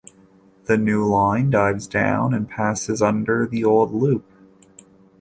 The 0.65 0.77
new 0.77 1.05
line 1.05 1.51
dives 1.51 1.85
down 1.85 2.33
and 2.33 2.49
passes 2.49 3.03
under 3.03 3.45
the 3.45 3.63
old 3.63 3.93
loop. 3.93 4.25